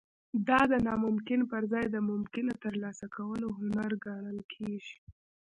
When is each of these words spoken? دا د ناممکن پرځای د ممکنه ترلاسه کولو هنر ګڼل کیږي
دا 0.47 0.59
د 0.71 0.73
ناممکن 0.87 1.39
پرځای 1.51 1.85
د 1.91 1.95
ممکنه 2.09 2.53
ترلاسه 2.63 3.05
کولو 3.15 3.47
هنر 3.57 3.91
ګڼل 4.05 4.39
کیږي 4.53 4.95